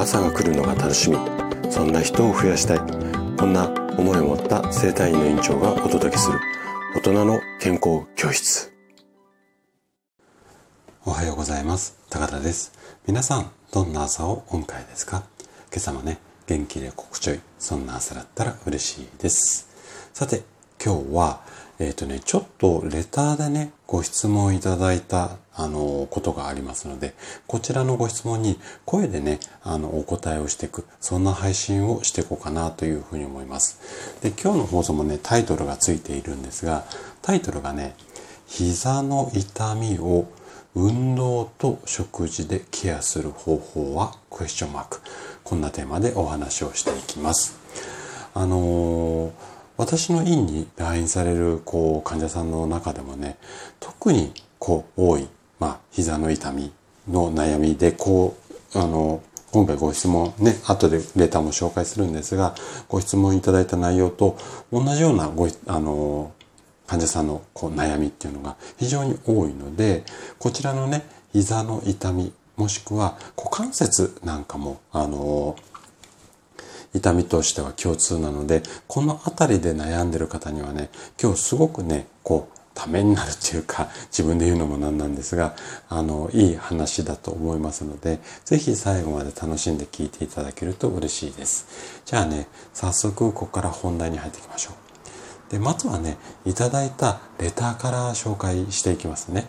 [0.00, 1.18] 朝が来るのが楽しみ。
[1.70, 2.78] そんな人を増やしたい。
[3.36, 3.68] こんな
[3.98, 6.40] 思いを持った生体院の院長がお届けする。
[6.96, 8.72] 大人の健康教室。
[11.04, 11.98] おはようございます。
[12.08, 12.72] 高田です。
[13.06, 15.22] 皆さんどんな朝をお迎えですか？
[15.68, 17.40] 今朝もね元気で心地よい。
[17.58, 19.68] そんな朝だったら嬉しいです。
[20.14, 20.44] さて
[20.82, 21.42] 今日は
[21.78, 27.14] えっ、ー、とね、ちょっとレターでね、ご質問いただいた、あの、ことがありますので、
[27.46, 33.78] こちらのご質問に声でね、あの、お答えをしていく、そんな配信をしていこうかなというふうに思います。
[34.22, 36.84] で、今日の放送もね、タイトルがついているんですが、
[37.22, 37.94] タイトルがね、
[38.46, 40.26] 膝の痛みを
[40.74, 45.00] 運動と食事でケアする方法はクエスチョンマーク。
[45.44, 47.58] こんなテーマでお話をしていきます。
[48.34, 49.30] あのー
[49.80, 53.38] 私の院に来院されるこう患者さんの中でもね
[53.80, 55.26] 特にこう多い、
[55.60, 56.72] まあ、膝の痛み
[57.08, 58.36] の悩みでこ
[58.74, 62.54] うあの今回ご質問ね後でレターも紹介するんですが
[62.88, 64.36] ご質問いただいた内容と
[64.72, 66.32] 同じようなごあの
[66.86, 70.04] 患者さんのこう悩みっていうのが非常に多いので
[70.38, 75.56] こちらのね膝の痛みもしくは股関節なんかもあの
[76.94, 85.54] 痛みとしては共通なので、この辺りで悩んでる方にはね、今日すごくね、こう、ためになるっていうか、 自分で言うのもなんなんですが、
[85.88, 91.66] あの、いい話だと思いますので、ぜひ最後まで楽しんで聞いていただけると嬉しいです。
[92.04, 95.52] じゃあね、早速ここから本題に入っていきましょう。
[95.52, 99.48] で、まずはね、いただいたレターから紹介していきますね。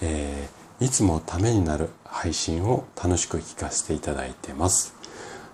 [0.00, 4.94] えー、いつもためになる配信を楽しく聞かせていただいてます。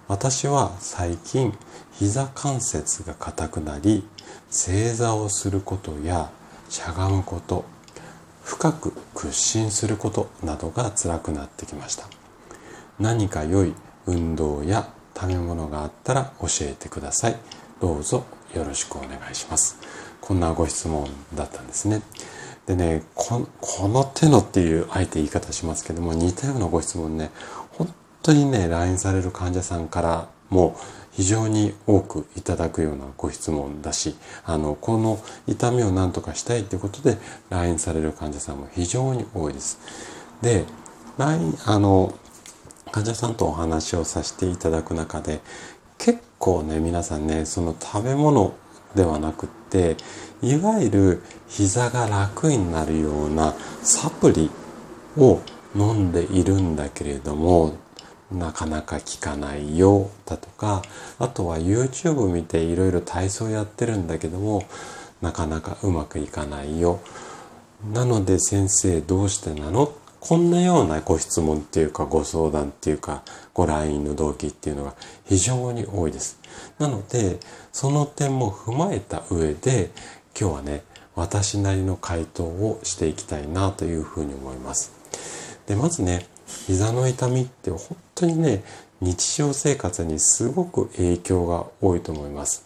[0.09, 1.57] 私は最近
[1.93, 4.07] 膝関節が硬くなり
[4.51, 6.31] 正座をすることや
[6.69, 7.65] しゃがむこと
[8.43, 12.07] 深く屈伸することなどが辛くなってきました。
[12.99, 13.75] 何か良い
[14.07, 17.37] 運動や食べ物があったら教えてください。
[17.81, 19.79] どうぞよろしくお願いします。
[20.21, 22.03] こんなご質問だったんですね。
[22.67, 23.47] でねこ
[23.89, 27.31] の手のっていうあえて言い方しますけども似たようなご質問ね
[27.73, 30.77] 本当にね、LINE される患者さんからも
[31.17, 37.17] 非常に多くいただくようなご質問だし、あの、この痛みを何とかしたいということで
[37.49, 39.79] LINE される患者さんも非常に多いです。
[40.43, 40.65] で、
[41.17, 42.15] LINE、あの、
[42.93, 45.41] 患者さんとお話をさせていただく中で、
[45.97, 48.53] 結構ね、皆さんね、その食べ物
[48.95, 49.97] ではなくって、
[50.43, 54.51] いわゆる膝が楽になるようなサプリ
[55.17, 55.41] を
[55.75, 57.75] 飲んでいるんだけれども、
[58.33, 60.83] なかなか効かないよだとか
[61.19, 64.65] あとは YouTube 見ていろいろ体操やってるんだけども
[65.23, 67.01] なかなかうまくいかないよ
[67.93, 69.93] なので先生どうしてなの？
[70.19, 73.23] こんなようなご質問っていうかご相談っていうか
[73.55, 74.95] ご来院の動機っていうのが
[75.27, 76.41] 非常に多いです。
[76.81, 77.39] なので
[77.73, 79.91] その点も踏まえた上で
[80.39, 80.83] 今日はね
[81.15, 84.91] 私なりの回答をしていきたいなというふうに思います。
[85.67, 88.63] でまずね膝の痛みって本当にね
[89.01, 92.65] 日常生活にすごく影響が多いと思います。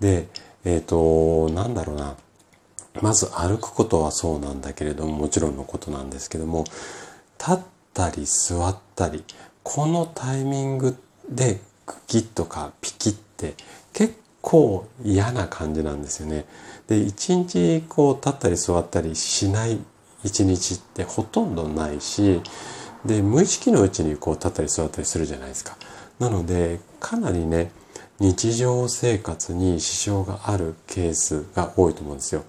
[0.00, 0.28] で、
[0.64, 2.16] えっ、ー、と、なんだろうな。
[3.00, 6.64] まず歩くことはそうなんだけれども、もちろんのことなんですけども、
[7.38, 7.58] 立っ
[7.94, 9.24] たり座ったり、
[9.62, 10.96] このタイミング
[11.28, 13.54] でクキッとかピキって
[13.92, 16.44] 結構嫌な感じなんですよね。
[16.86, 19.78] で、一日こう立ったり座ったりしない
[20.24, 22.40] 一日ってほとんどないし、
[23.04, 25.76] で無意識のうちにこう立ったり座ったりするじゃないですか。
[26.18, 27.70] なのでかなりね
[28.18, 32.44] 日常生活に支障があるケースが多いと思うんですよ。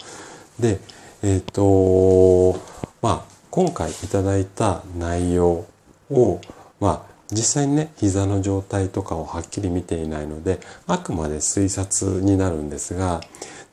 [0.58, 0.80] で
[1.22, 2.60] えっ、と
[3.02, 5.66] まあ今回いただいた内容
[6.10, 6.40] を
[6.80, 13.20] まあ実際にね膝の状態とかをはっきり見ていないのであくまで推察になるんですが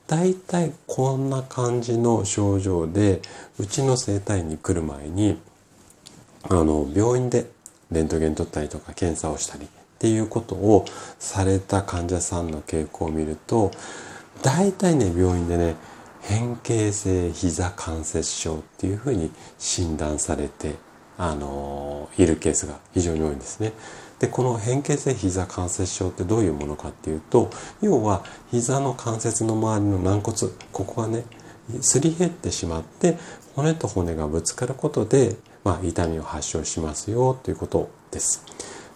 [0.06, 3.20] 大体こんな感じの症状で
[3.58, 5.38] うちの整体に来る前に
[6.50, 7.50] あの病院で
[7.90, 9.68] レントゲン取ったりとか検査をしたりっ
[9.98, 10.84] ていうことを
[11.18, 13.70] された患者さんの傾向を見ると
[14.42, 15.74] 大体ね病院でね
[16.22, 20.74] 変形性膝関節症っていうふうに診断されて
[21.16, 23.72] あのいるケースが非常に多いんですね。
[24.20, 27.50] でこの変形性膝関節症ってどういうものかっていうと
[27.80, 30.36] 要は膝の関節の周りの軟骨
[30.72, 31.24] ここがね
[31.80, 33.16] すり減ってしまって
[33.54, 38.44] 骨と骨がぶつかることでまあ、痛みを発症しますよということです。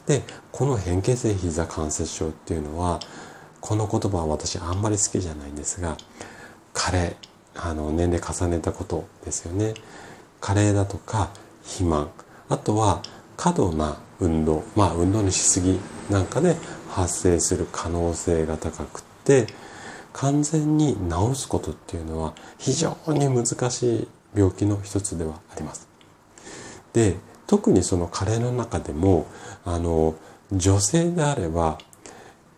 [0.06, 3.00] でこの変形性膝関節症っていうのは
[3.60, 5.96] この言葉は私あんまり好きじゃないんですが
[6.72, 7.16] 加齢
[7.54, 9.74] あの年齢重ねたことですよね
[10.40, 11.30] 加齢だとか
[11.62, 12.10] 肥満
[12.48, 13.02] あとは
[13.36, 15.78] 過度な運動まあ運動のしすぎ
[16.10, 16.56] なんかで
[16.90, 19.46] 発生する可能性が高くて
[20.12, 25.91] 完全に治すことっていうのは非常に難しい病気の一つではあります。
[26.92, 27.16] で
[27.46, 29.26] 特にその加齢の中でも
[29.64, 30.14] あの
[30.52, 31.78] 女性であれば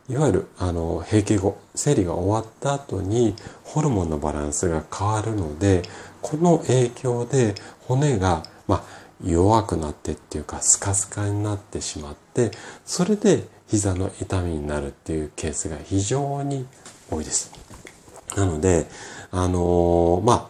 [0.08, 5.82] いわゆるあの閉経後生理が終わった後にホルモンのバランスが変わるので
[6.20, 8.84] この影響で骨が、まあ、
[9.24, 12.50] 弱くなってっていうかスカスカになってしまって
[12.84, 16.66] それで膝の痛みになるっていうケースが非常に
[17.10, 17.52] 多いです。
[18.36, 18.86] なので、
[19.30, 20.48] あのー、まあ、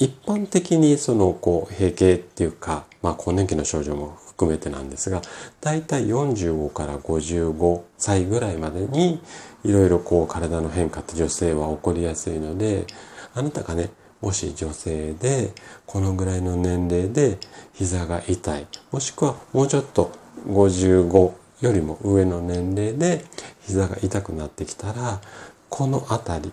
[0.00, 5.20] 一般的にその、こう、閉経っていうか、まあ、更年期の症状も含めてなんですが、
[5.60, 9.20] だいたい45から55歳ぐらいまでに、
[9.62, 12.86] いろいろこう、体の変化って女性は起こりやすいので、
[13.34, 13.90] あなたがね、
[14.22, 15.52] もし女性で、
[15.84, 17.36] このぐらいの年齢で
[17.74, 20.12] 膝が痛い、もしくはもうちょっと
[20.48, 23.24] 55よりも上の年齢で
[23.66, 25.20] 膝が痛くなってきたら、
[25.68, 26.52] この辺り、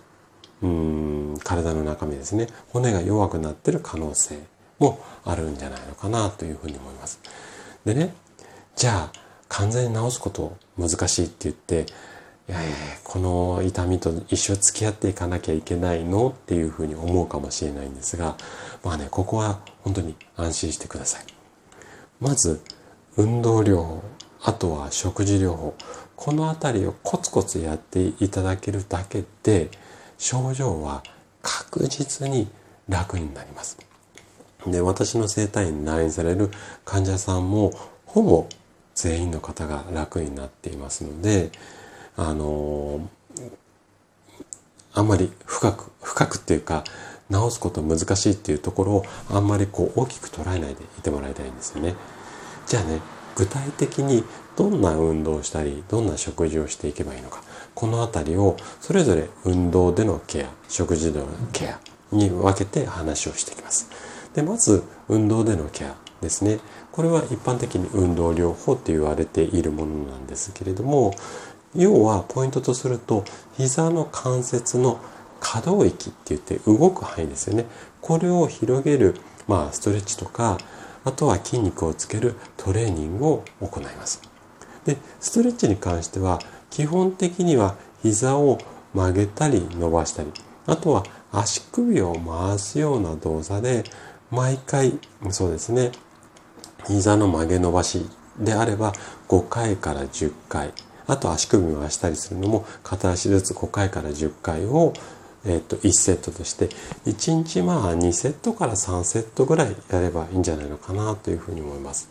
[0.62, 4.40] うん体の中身ですね骨が弱くなってる可能性
[4.80, 7.20] もあるんじゃないのかなというふうに思います。
[7.86, 8.14] でね
[8.76, 9.20] じゃあ
[9.50, 11.86] 完全に治すこと難しいって言って
[12.50, 12.72] いやいや
[13.04, 18.36] この痛みと一生付き合っていかなきゃいけないのっていうふうに思うかもしれないんですが
[18.84, 21.26] まあねここは本当に安心してください。
[22.20, 22.62] まず
[23.16, 24.04] 運動療法
[24.42, 25.76] あとは食事療法
[26.16, 29.70] この辺りをコツコツやっていただけるだけで
[30.18, 31.04] 症状は
[31.42, 32.48] 確実に
[32.90, 33.78] 楽になります。
[34.66, 36.52] で、私の生体院に来院される
[36.84, 37.72] 患者さんも
[38.06, 38.48] ほぼ
[38.96, 41.52] 全員の方が楽になっていますので、
[42.16, 43.08] あの
[44.94, 46.84] あんまり深く、深くっていうか、
[47.32, 51.94] 治すこと難しいっていうところをあんまりこう大きく捉えないでいてもらいたいんですよね。
[52.66, 53.02] じゃあね、
[53.36, 54.24] 具体的に
[54.56, 57.44] どんな運動をしたり、どんな食事をしていけばいいのか。
[57.78, 61.80] この辺りをそれぞれ運動でのケア、食事でのケア
[62.12, 63.92] に分けて話をしていきます。
[64.34, 66.58] で、まず運動でのケアですね。
[66.92, 71.14] これは一般的に運動療法って言われているものなんですけれども、
[71.76, 73.24] 要はポイントとすると
[73.58, 75.00] 膝の関節の
[75.40, 77.68] 可動域って言って動く範囲ですよね。
[78.02, 79.14] これを広げる、
[79.48, 80.58] まあ、ストレッチとか、
[81.06, 84.20] あとは筋肉をつけるトレーニングを行います。
[84.84, 88.60] で、ストレッチに関しては基本的には膝を
[88.94, 90.32] 曲げたり伸ばしたり、
[90.66, 93.84] あとは足首を回すような動作で、
[94.32, 95.00] 毎回、
[95.30, 95.92] そうですね、
[96.88, 98.06] 膝の曲げ伸ばし
[98.40, 98.94] であれば
[99.28, 100.74] 5回から10回、
[101.08, 104.94] あと足首回したりするのも片足ずつ5回から10回を、
[105.46, 106.68] えっと1セットとして
[107.06, 112.10] 1日まあ2セットから3セットぐらいやればいいんじゃないのかなというふうに思います。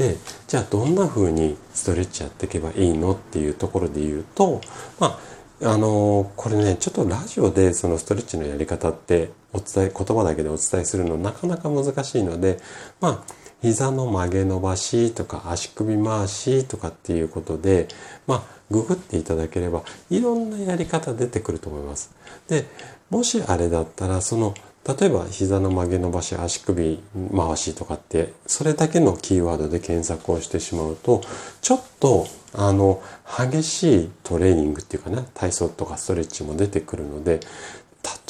[0.00, 0.16] で
[0.48, 4.62] じゃあどんな風にストレッチやっていけばいいのっていうところで言うと
[4.98, 5.20] ま
[5.60, 12.60] ああのこれねちょっとラジオでそのストレッチのやり方ってお伝え言葉だけでお伝えするのなかなか難しいので
[13.02, 17.86] まあ膝の曲げ伸ばしとか足首回しとかっていうことで
[18.26, 22.10] まあググっていただければいろんなやり方出てくると思います。
[22.48, 22.64] で
[23.10, 24.54] もしあれだったらその
[24.98, 27.00] 例えば膝の曲げ伸ばし足首
[27.36, 31.22] 回しとかってそれだけのキーワードで検索をしてしまうと
[31.60, 37.40] ちょっとあの激しいトレーニングっていうかね体操とかストレッチも出てくるので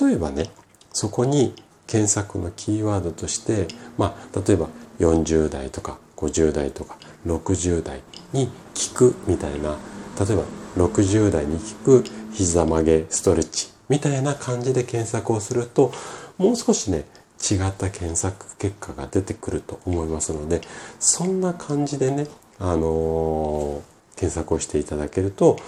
[0.00, 0.50] 例えばね
[0.92, 1.54] そこに
[1.86, 4.68] 検索のキーワードとしてまあ例えば
[4.98, 8.52] 40代とか50代とか60代に効
[8.94, 9.78] くみたいな
[10.18, 10.44] 例えば
[10.76, 15.92] 60代に効く膝曲げストレッチみたいな感じで検索をすると
[16.40, 17.04] もう少しね
[17.38, 20.62] 違った検索結果が出てくると思いますので
[20.98, 22.26] そんな感じでね、
[22.58, 25.58] あのー、検索をしていただけると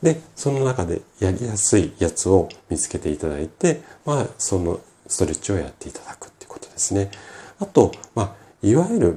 [0.00, 7.10] でその中でやりやすいやつを見つけていただいて、まあ、そのストレッチをやっていただくっていうことですね。
[7.60, 9.16] あと、まあ、いわゆる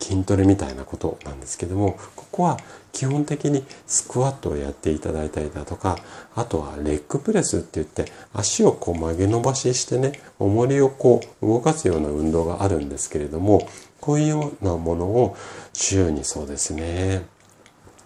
[0.00, 2.58] 筋トレみたいなことなんですけどもここは
[2.94, 5.98] 基本的にスクワットをやっていただいたりだとか
[6.34, 13.68] あとはレッグプレスって言って足をこう曲げ伸ばししてね重りをこう動かすような運動があるんですけれども
[14.00, 15.36] こういうようなものを
[15.72, 17.26] 週にそうですね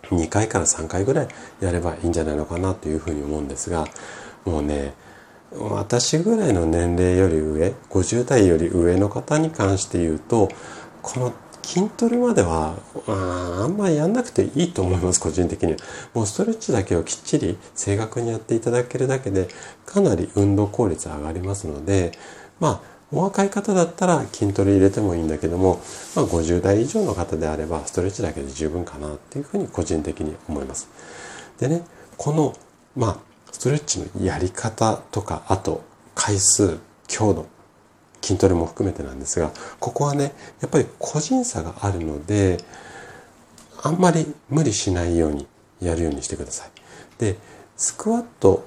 [0.05, 1.29] 2回から3回ぐらい
[1.61, 3.87] やればいいんじゃないのかなというふうに思うんですが
[4.47, 4.95] もうね
[5.53, 10.49] 私ぐらいの年齢より上50代より上の方に関して言うと
[11.03, 11.33] この
[11.69, 15.79] 筋トレまではああんまりやんなくていいと思います個人的には
[16.15, 19.49] もうストレッチだけをきっちり正確にやっていただけるだけで
[19.85, 22.13] かなり運動効率上がりますので
[22.59, 25.81] まあお若い方だったら筋トレ入れてもいいんだけども、
[26.17, 30.89] まあ、50代以上の方であればストレッチだけで十分かなっていうふうに個人的に思います。
[31.59, 31.83] でね、
[32.17, 32.55] この、
[32.97, 33.19] まあ、
[33.51, 35.83] ストレッチのやり方とか、あと
[36.15, 37.47] 回数、強度、
[38.29, 42.59] 筋トレも含めてなんですが、ここはね、やっぱり個人差があるので、
[43.83, 45.47] あんまり無理しないように
[45.81, 46.71] やるようにしてください。
[47.19, 47.37] で、
[47.77, 48.67] スクワット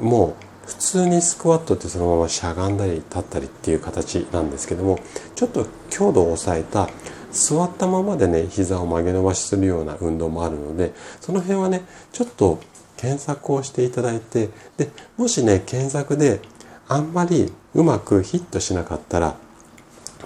[0.00, 0.36] も
[0.66, 5.00] 普通にスクワットってそのまましゃがんだり立ったりっていう形なんですけども
[5.34, 6.88] ちょっと強度を抑えた
[7.32, 12.60] 座ったままでね膝を曲げ伸ばしするような運動もあるのでその辺はねちょっと
[12.96, 16.40] 検索をしていただいてでもしね検索で
[16.86, 19.36] あんまりうまくヒットしなかったら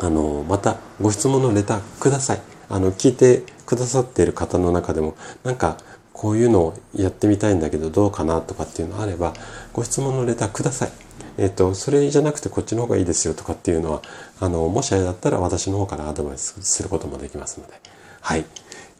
[0.01, 5.77] あのまたご質問のレターくださいあの聞いてくださっている方の中でもなんか
[6.13, 9.35] こういうのをやってみたいんだけどどうかなとかっていうのあれば
[9.73, 11.05] ご質問のレターください。
[11.37, 14.03] えっ、と、それじゃなくてこっちの方がいいですよとかっていうのは、
[14.41, 17.73] あの、もしあれだったら私の方からアドバイスすることもできますので。
[18.21, 18.45] はい。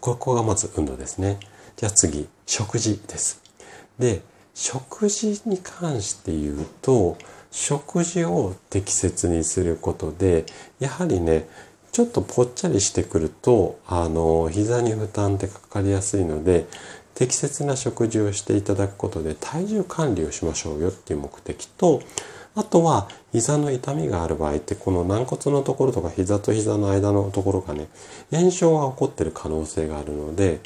[0.01, 1.39] ここがまず運動ですね。
[1.77, 3.41] じゃあ次、食事です。
[3.99, 4.23] で、
[4.53, 7.17] 食事に関して言うと、
[7.55, 10.45] 食事を適切にすることで、
[10.81, 11.49] やはりね、
[11.93, 16.67] ちょっとぽっちゃりしてくると、あの、膝に負担ってかかりやすいので、
[17.15, 22.03] 適切な食事をしていただくことで体重管理をしましょうよっていう目的と、
[22.57, 27.87] あとは膝の痛みがある場合ってこの軟骨のところとか膝と膝の間のところがね、
[28.33, 30.59] 炎症が起こってる可能性があるので、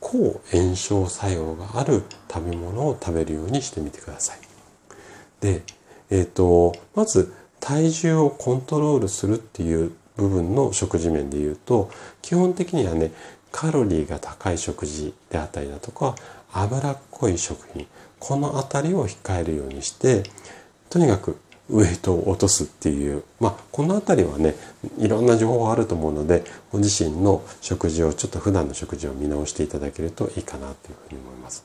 [0.00, 4.38] 抗炎症作用がある食べ物を食べるようにしてみてください。
[5.40, 5.62] で、
[6.10, 11.90] えっ、ー、と、まず体重をコントロールするっていう部分の食事面で言うと
[12.22, 13.10] 基本的にはね
[13.50, 16.14] カロリーが高い食事であったりだとか
[16.52, 17.86] 脂っこい食品
[18.18, 20.22] この辺りを控えるようにして
[20.90, 21.38] とにかく
[21.70, 24.54] ウエイトを落とすっていう、まあ、この辺りはね
[24.98, 31.64] いろんな情報があると思うのでご自身の食事をちょっと普段の食事を見直していただけるといいかなというふうに思います。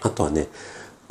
[0.00, 0.48] あとはね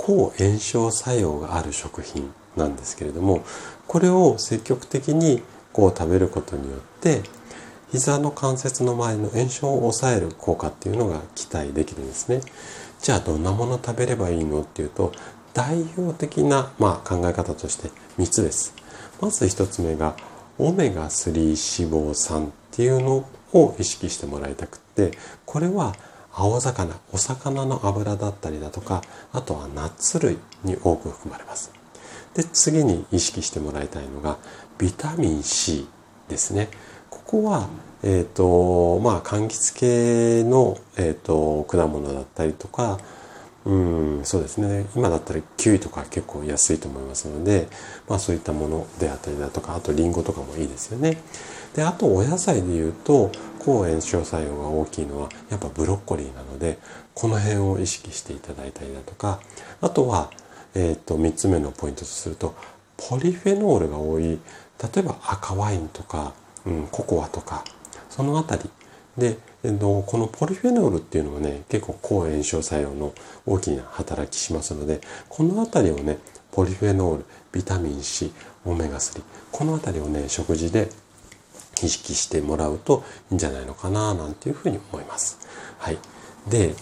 [0.01, 3.43] 抗炎症作用がある食品なんですけれども
[3.87, 5.43] これを積極的に
[5.73, 7.21] こう食べることによって
[7.91, 12.39] 膝の関節の周りの炎症を抑える効果っていうのが期待できるんですね。
[13.01, 15.11] じゃあどんなもの食べればいいのっていうと
[15.53, 18.73] 代表的な、まあ、考え方として3つです。
[19.19, 20.15] まず1つ目が
[20.57, 25.11] オメガ3脂肪酸っていうのを意識してもらいたくって
[25.45, 25.93] これは
[26.33, 29.01] 青魚お魚の油だったりだとか
[29.33, 31.71] あとはナッツ類に多く含まれます。
[32.33, 34.37] で次に意識してもらいたいのが
[34.77, 35.87] ビタミン C
[36.29, 36.69] ですね。
[37.09, 37.67] ここは、
[38.03, 42.99] えっ、ー、と、まあ、柑橘系の、えっ、ー、と、果物だったりとか、
[43.63, 44.87] うん、そうですね。
[44.95, 47.67] 今だったらキウイとか結構安いと思いますので、
[48.09, 51.17] まあそういったものであったりだとか、あとリンゴとかもいいですよね。
[51.75, 53.31] で、あとお野菜で言うと、
[53.63, 56.79] 抗炎症作用が大きいのはやっぱブロッコリーなので、
[57.13, 59.39] この辺を意識していただいたりだとか、
[59.81, 60.31] あとは、
[60.73, 62.55] え、ー、と、3つ目のポイントとすると、
[62.97, 64.39] ポリフェノールが多い、例
[64.97, 66.33] えば赤ワインとか、
[66.65, 67.63] うん、ココアとか
[68.09, 68.69] その辺り
[69.17, 73.13] で、えっと、このポリフェノールっていうのはね結構抗炎症作用の
[73.45, 76.17] 大きな働きしますのでこの辺りをね
[76.51, 78.31] ポリフェノールビタミン C
[78.65, 80.89] オメガ3この辺りをね食事で
[81.85, 85.39] 意識してもらうといいんじゃないのかななんていうふうに思います。
[85.79, 85.97] はい、
[86.49, 86.75] で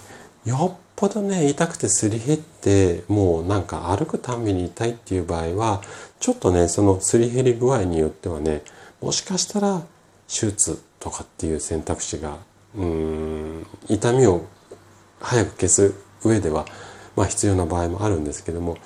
[0.46, 5.82] よっぽどね痛くてすり減ってもうなんか歩くたんびに痛いっていう場合は
[6.20, 8.64] ちょっとねそのすり減り具合によってはね
[9.02, 9.82] もしかしたら
[10.28, 12.38] 手術とかっていう選択肢が
[12.76, 14.46] うん痛みを
[15.22, 16.66] 早く消す上では、
[17.16, 18.78] まあ、必要な場合もあるんですけども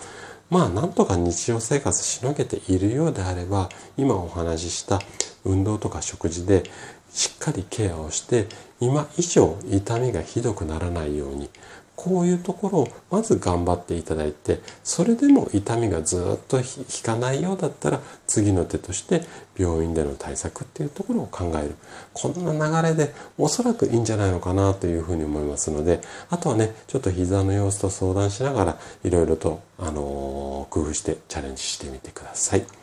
[0.49, 4.99] まあなんとか日常生活しのげているようであれば今お話しした
[5.45, 6.63] 運動とか食事で
[7.11, 8.47] しっかりケアをして
[8.79, 11.49] 今以上痛みがひどくならないように
[11.95, 16.65] こういうところをまず頑張っていただいてそれでも痛みがずっと引
[17.03, 19.21] かないようだったら次の手として
[19.55, 21.75] 病院での対策っていうところを考える
[22.13, 32.82] こんな流れでおそらくいいんじゃないのかなというふうに思いますのであとはねちょっと膝の様子と相談しながらいろいろと、あのー、工夫してチャレンジしてみてください。